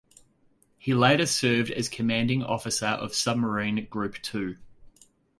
He 0.79 0.95
later 0.95 1.27
served 1.27 1.69
as 1.69 1.87
commanding 1.87 2.41
officer 2.41 2.87
of 2.87 3.13
Submarine 3.13 3.85
Group 3.85 4.15
Two. 4.23 4.57